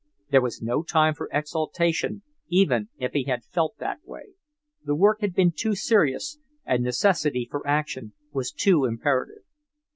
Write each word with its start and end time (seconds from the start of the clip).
There 0.31 0.41
was 0.41 0.63
no 0.63 0.81
time 0.81 1.13
for 1.13 1.29
exultation, 1.31 2.23
even 2.47 2.89
if 2.97 3.13
he 3.13 3.25
had 3.25 3.43
felt 3.45 3.77
that 3.77 3.99
way. 4.03 4.29
The 4.83 4.95
work 4.95 5.21
had 5.21 5.35
been 5.35 5.51
too 5.55 5.75
serious, 5.75 6.39
and 6.65 6.83
necessity 6.83 7.47
for 7.51 7.67
action 7.67 8.13
was 8.33 8.51
too 8.51 8.85
imperative. 8.85 9.43